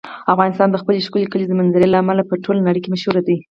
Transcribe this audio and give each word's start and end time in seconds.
افغانستان 0.33 0.67
د 0.71 0.75
خپلې 0.81 1.05
ښکلې 1.07 1.29
کلیزو 1.33 1.57
منظره 1.59 1.87
له 1.89 1.97
امله 2.03 2.21
په 2.29 2.35
ټوله 2.43 2.61
نړۍ 2.67 2.79
کې 2.83 2.91
مشهور 2.93 3.15
دی. 3.27 3.37